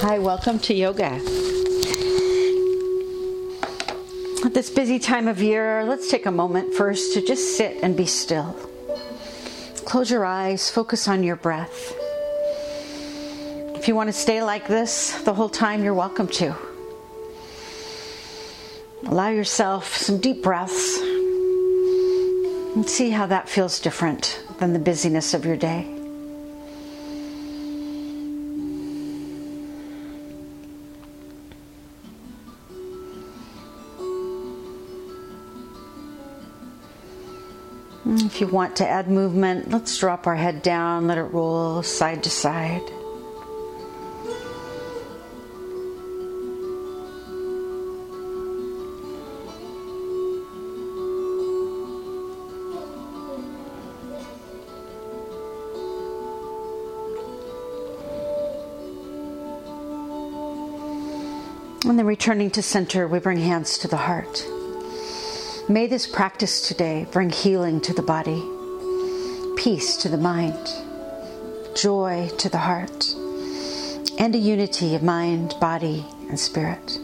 [0.00, 1.20] Hi, welcome to yoga.
[4.44, 7.96] At this busy time of year, let's take a moment first to just sit and
[7.96, 8.54] be still.
[9.84, 11.96] Close your eyes, focus on your breath.
[13.74, 16.54] If you want to stay like this the whole time, you're welcome to.
[19.04, 20.96] Allow yourself some deep breaths
[22.76, 25.97] and see how that feels different than the busyness of your day.
[38.38, 42.22] If you want to add movement, let's drop our head down, let it roll side
[42.22, 42.88] to side.
[61.84, 64.46] And then returning to center, we bring hands to the heart.
[65.70, 68.42] May this practice today bring healing to the body,
[69.62, 70.56] peace to the mind,
[71.76, 73.14] joy to the heart,
[74.18, 76.98] and a unity of mind, body, and spirit.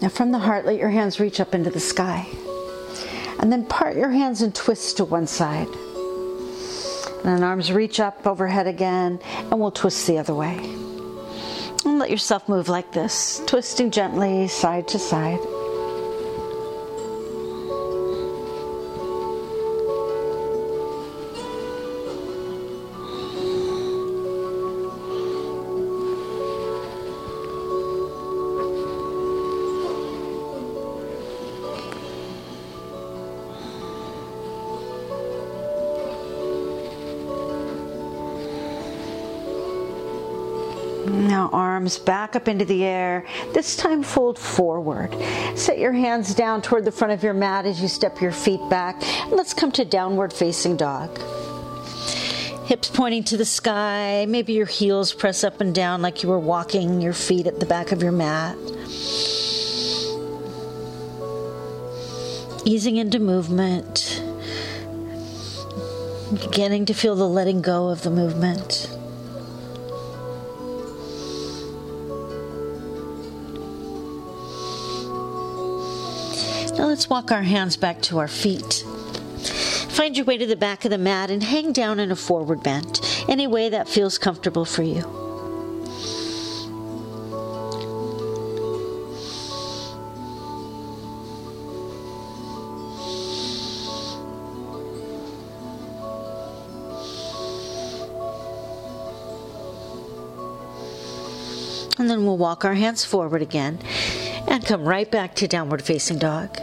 [0.00, 2.28] Now, from the heart, let your hands reach up into the sky.
[3.40, 5.66] And then part your hands and twist to one side.
[5.66, 10.81] And then arms reach up overhead again, and we'll twist the other way.
[12.12, 15.38] Yourself move like this, twisting gently side to side.
[41.82, 43.26] Arms back up into the air.
[43.54, 45.12] This time, fold forward.
[45.56, 48.60] Set your hands down toward the front of your mat as you step your feet
[48.70, 49.02] back.
[49.02, 51.18] And let's come to downward facing dog.
[52.66, 54.26] Hips pointing to the sky.
[54.28, 57.66] Maybe your heels press up and down like you were walking your feet at the
[57.66, 58.56] back of your mat.
[62.64, 64.22] Easing into movement.
[66.32, 68.88] Beginning to feel the letting go of the movement.
[76.76, 78.84] Now let's walk our hands back to our feet.
[79.90, 82.62] Find your way to the back of the mat and hang down in a forward
[82.62, 85.02] bend, any way that feels comfortable for you.
[101.98, 103.78] And then we'll walk our hands forward again
[104.48, 106.58] and come right back to downward facing dog.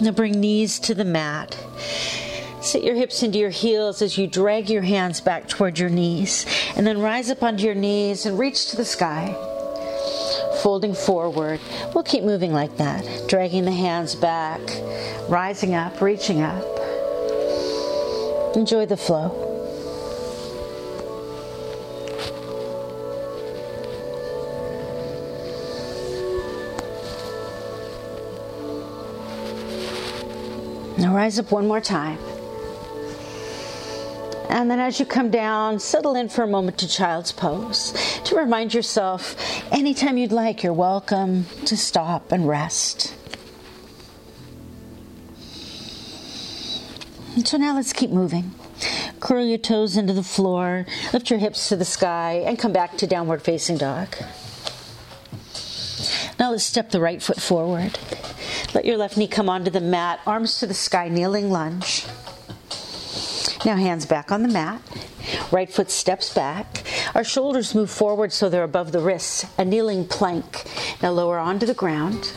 [0.00, 1.56] Now bring knees to the mat.
[2.60, 6.44] Sit your hips into your heels as you drag your hands back toward your knees.
[6.76, 9.34] And then rise up onto your knees and reach to the sky.
[10.62, 11.60] Folding forward.
[11.94, 14.60] We'll keep moving like that, dragging the hands back,
[15.28, 16.64] rising up, reaching up.
[18.56, 19.45] Enjoy the flow.
[31.14, 32.18] Rise up one more time.
[34.48, 37.92] And then as you come down, settle in for a moment to child's pose
[38.24, 39.36] to remind yourself
[39.72, 43.14] anytime you'd like, you're welcome to stop and rest.
[47.44, 48.54] So now let's keep moving.
[49.20, 52.96] Curl your toes into the floor, lift your hips to the sky, and come back
[52.98, 54.08] to downward facing dog.
[56.38, 57.98] Now let's step the right foot forward.
[58.76, 62.04] Let your left knee come onto the mat, arms to the sky, kneeling lunge.
[63.64, 64.82] Now, hands back on the mat.
[65.50, 66.82] Right foot steps back.
[67.14, 70.64] Our shoulders move forward so they're above the wrists, a kneeling plank.
[71.02, 72.34] Now, lower onto the ground.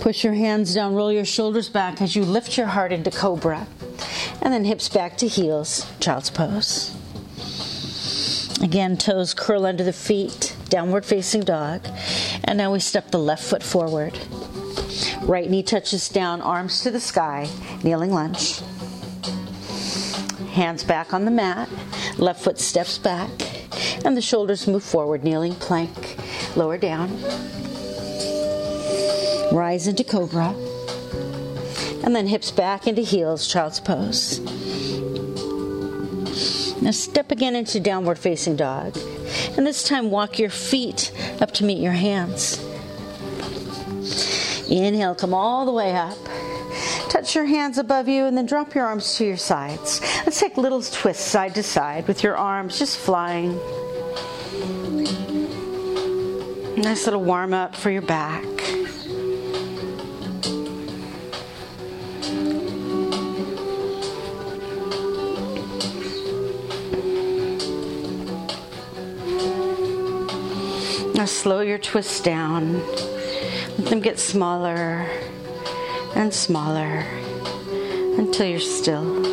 [0.00, 3.66] Push your hands down, roll your shoulders back as you lift your heart into cobra.
[4.42, 6.94] And then hips back to heels, child's pose.
[8.62, 11.88] Again, toes curl under the feet, downward facing dog.
[12.44, 14.18] And now we step the left foot forward.
[15.26, 17.48] Right knee touches down, arms to the sky,
[17.82, 18.60] kneeling lunge.
[20.52, 21.68] Hands back on the mat,
[22.18, 23.30] left foot steps back,
[24.04, 26.18] and the shoulders move forward, kneeling plank,
[26.56, 27.10] lower down.
[29.52, 30.54] Rise into cobra,
[32.04, 34.40] and then hips back into heels, child's pose.
[36.82, 38.98] Now step again into downward facing dog.
[39.56, 42.63] And this time walk your feet up to meet your hands.
[44.74, 46.18] Inhale, come all the way up.
[47.08, 50.00] Touch your hands above you and then drop your arms to your sides.
[50.26, 53.54] Let's take little twists side to side with your arms just flying.
[56.76, 58.42] Nice little warm up for your back.
[71.14, 72.82] Now slow your twists down.
[73.78, 75.06] Let them get smaller
[76.14, 77.04] and smaller
[78.16, 79.24] until you're still.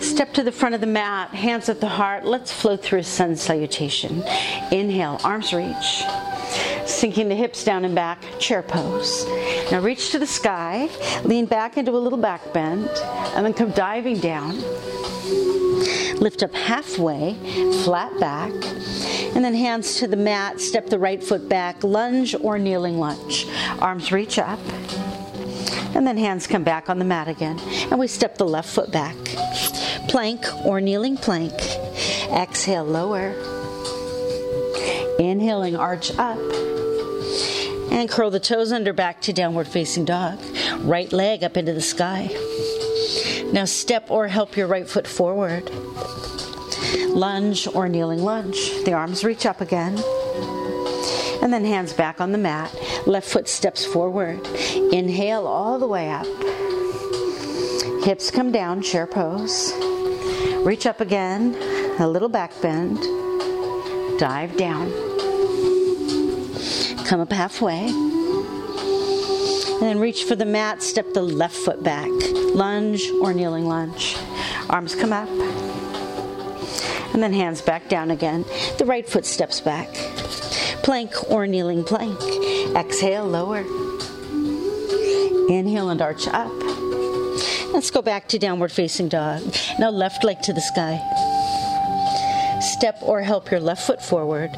[0.00, 2.24] Step to the front of the mat, hands at the heart.
[2.24, 4.22] Let's flow through a sun salutation.
[4.70, 6.04] Inhale, arms reach.
[6.86, 9.26] Sinking the hips down and back, chair pose.
[9.72, 10.88] Now reach to the sky,
[11.24, 12.88] lean back into a little back bend,
[13.34, 14.56] and then come diving down.
[16.20, 17.34] Lift up halfway,
[17.82, 18.52] flat back,
[19.34, 23.46] and then hands to the mat, step the right foot back, lunge or kneeling lunge.
[23.78, 24.60] Arms reach up,
[25.94, 27.58] and then hands come back on the mat again.
[27.90, 29.16] And we step the left foot back.
[30.08, 31.52] Plank or kneeling plank.
[32.30, 33.34] Exhale, lower.
[35.18, 36.38] Inhaling, arch up.
[37.90, 40.40] And curl the toes under back to downward facing dog.
[40.78, 42.30] Right leg up into the sky.
[43.52, 45.70] Now step or help your right foot forward.
[47.08, 48.84] Lunge or kneeling lunge.
[48.84, 49.96] The arms reach up again.
[51.42, 52.74] And then hands back on the mat.
[53.06, 54.46] Left foot steps forward.
[54.92, 56.26] Inhale all the way up.
[58.04, 59.72] Hips come down, chair pose.
[60.64, 61.56] Reach up again,
[62.00, 62.98] a little back bend.
[64.18, 64.90] Dive down.
[67.06, 67.88] Come up halfway.
[69.82, 72.08] And then reach for the mat, step the left foot back.
[72.54, 74.16] Lunge or kneeling lunge.
[74.70, 75.28] Arms come up.
[77.12, 78.44] And then hands back down again.
[78.78, 79.88] The right foot steps back.
[80.82, 82.18] Plank or kneeling plank.
[82.74, 83.60] Exhale, lower.
[85.48, 86.52] Inhale and arch up.
[87.72, 89.42] Let's go back to downward facing dog.
[89.78, 91.00] Now left leg to the sky.
[92.60, 94.50] Step or help your left foot forward.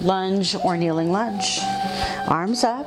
[0.00, 1.58] Lunge or kneeling lunge.
[2.28, 2.86] Arms up.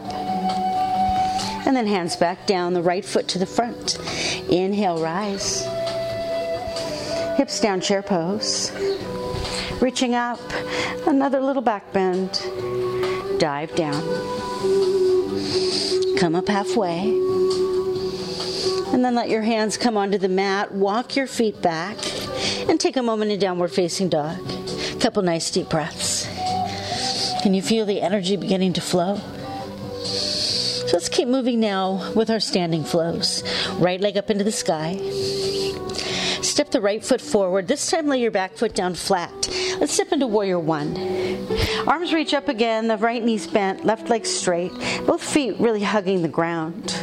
[1.66, 3.98] And then hands back down, the right foot to the front.
[4.50, 5.69] Inhale, rise.
[7.40, 8.70] Hips down, chair pose.
[9.80, 10.42] Reaching up,
[11.08, 12.34] another little back bend.
[13.40, 14.04] Dive down.
[16.18, 17.00] Come up halfway.
[18.92, 20.74] And then let your hands come onto the mat.
[20.74, 21.96] Walk your feet back.
[22.68, 24.38] And take a moment in downward facing dog.
[24.94, 26.28] A couple nice deep breaths.
[27.42, 29.16] Can you feel the energy beginning to flow?
[30.04, 33.46] So let's keep moving now with our standing flows.
[33.76, 35.00] Right leg up into the sky.
[36.60, 37.70] Step the right foot forward.
[37.70, 39.32] This time, lay your back foot down flat.
[39.80, 40.94] Let's step into warrior one.
[41.88, 44.74] Arms reach up again, the right knee's bent, left leg straight,
[45.08, 47.02] both feet really hugging the ground.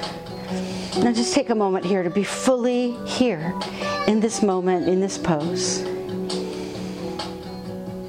[0.98, 3.58] Now, just take a moment here to be fully here
[4.06, 5.82] in this moment, in this pose.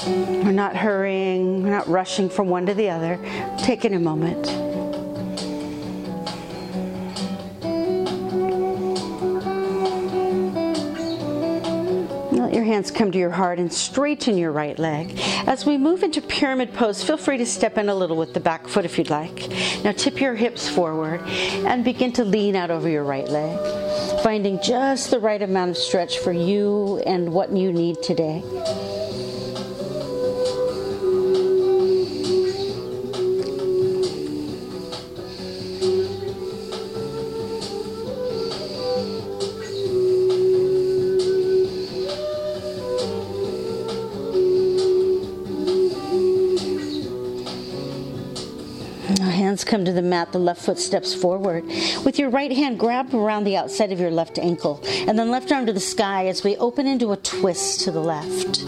[0.05, 3.17] We're not hurrying, we're not rushing from one to the other.
[3.57, 4.56] Take Taking a moment.
[12.67, 15.19] Hands come to your heart and straighten your right leg.
[15.47, 18.39] As we move into pyramid pose, feel free to step in a little with the
[18.39, 19.49] back foot if you'd like.
[19.83, 23.57] Now tip your hips forward and begin to lean out over your right leg,
[24.21, 28.43] finding just the right amount of stretch for you and what you need today.
[49.67, 51.65] Come to the mat, the left foot steps forward.
[52.05, 55.51] With your right hand, grab around the outside of your left ankle, and then left
[55.51, 58.61] arm to the sky as we open into a twist to the left.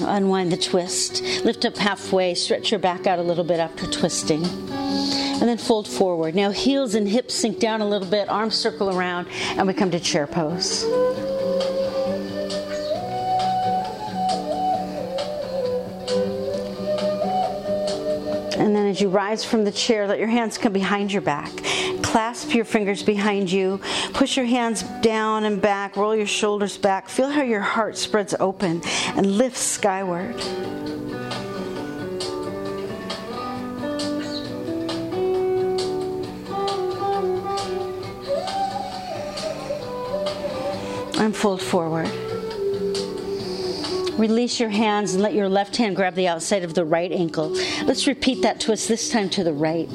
[0.00, 1.22] Unwind the twist.
[1.44, 4.67] Lift up halfway, stretch your back out a little bit after twisting
[5.40, 6.34] and then fold forward.
[6.34, 9.90] Now, heels and hips sink down a little bit, arms circle around, and we come
[9.92, 10.84] to chair pose.
[18.58, 21.52] And then as you rise from the chair, let your hands come behind your back.
[22.02, 23.80] Clasp your fingers behind you.
[24.14, 25.96] Push your hands down and back.
[25.96, 27.08] Roll your shoulders back.
[27.08, 28.82] Feel how your heart spreads open
[29.14, 30.36] and lifts skyward.
[41.18, 42.08] And fold forward.
[44.18, 47.50] Release your hands and let your left hand grab the outside of the right ankle.
[47.84, 49.88] Let's repeat that twist, this time to the right.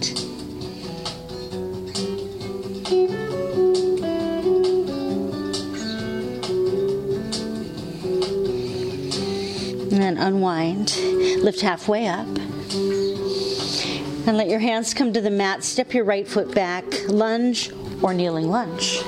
[9.92, 10.96] And then unwind.
[11.42, 12.28] Lift halfway up.
[14.26, 15.64] And let your hands come to the mat.
[15.64, 19.02] Step your right foot back, lunge or kneeling lunge.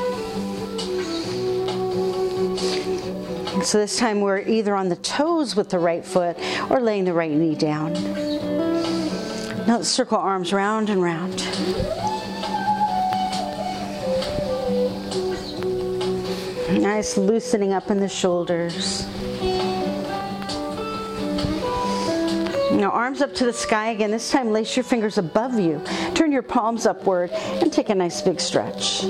[3.66, 6.38] So this time we're either on the toes with the right foot
[6.70, 7.94] or laying the right knee down.
[9.66, 11.38] Now let's circle arms round and round.
[16.80, 19.08] Nice loosening up in the shoulders.
[22.72, 24.12] Now, arms up to the sky again.
[24.12, 25.82] This time, lace your fingers above you.
[26.14, 29.04] Turn your palms upward and take a nice big stretch.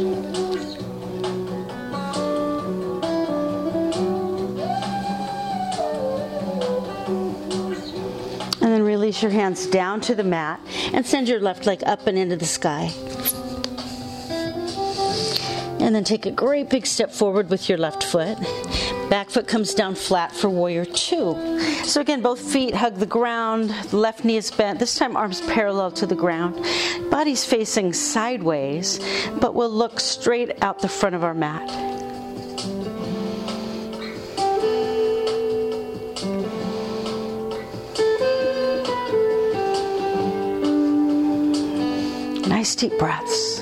[9.15, 10.59] Release your hands down to the mat
[10.91, 12.91] and send your left leg up and into the sky.
[15.79, 18.37] And then take a great big step forward with your left foot.
[19.09, 21.33] Back foot comes down flat for warrior two.
[21.85, 25.91] So again, both feet hug the ground, left knee is bent, this time arms parallel
[25.91, 26.55] to the ground.
[27.09, 28.99] Body's facing sideways,
[29.39, 31.94] but we'll look straight out the front of our mat.
[42.65, 43.61] Nice deep breaths.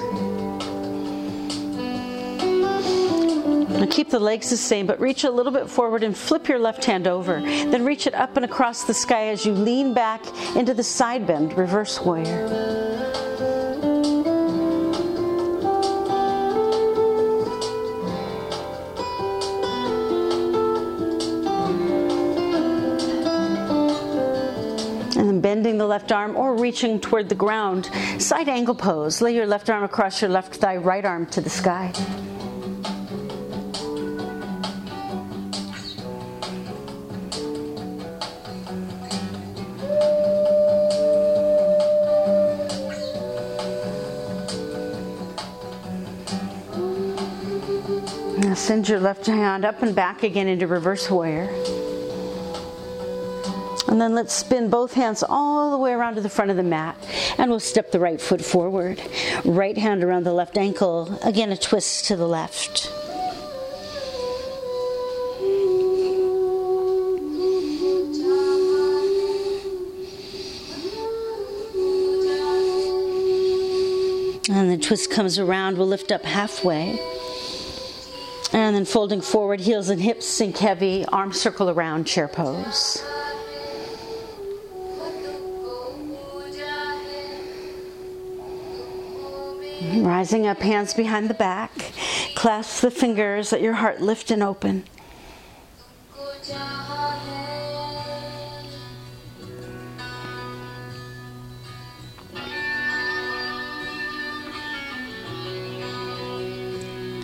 [3.67, 6.57] Now keep the legs the same, but reach a little bit forward and flip your
[6.57, 7.41] left hand over.
[7.41, 11.27] Then reach it up and across the sky as you lean back into the side
[11.27, 12.47] bend, reverse warrior.
[25.63, 27.89] Bending the left arm or reaching toward the ground.
[28.17, 29.21] Side angle pose.
[29.21, 31.93] Lay your left arm across your left thigh, right arm to the sky.
[48.53, 51.49] Send your left hand up and back again into reverse warrior.
[53.93, 56.63] And then let's spin both hands all the way around to the front of the
[56.63, 56.97] mat.
[57.37, 58.99] And we'll step the right foot forward.
[59.45, 61.19] Right hand around the left ankle.
[61.21, 62.91] Again, a twist to the left.
[74.49, 75.77] And the twist comes around.
[75.77, 76.99] We'll lift up halfway.
[78.53, 83.03] And then folding forward, heels and hips sink heavy, arm circle around, chair pose.
[89.91, 91.71] Rising up, hands behind the back.
[92.35, 94.83] Clasp the fingers, let your heart lift and open.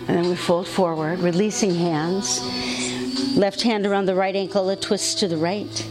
[0.06, 2.40] And then we fold forward, releasing hands.
[3.36, 5.86] Left hand around the right ankle, a twist to the right.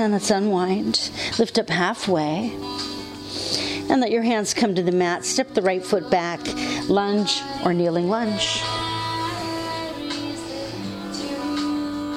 [0.00, 1.10] And let's unwind.
[1.38, 2.56] Lift up halfway.
[3.90, 5.26] And let your hands come to the mat.
[5.26, 6.40] Step the right foot back.
[6.88, 8.62] Lunge or kneeling lunge.